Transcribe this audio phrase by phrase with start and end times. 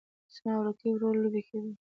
[0.35, 1.73] زما وړوکی ورور لوبې کوي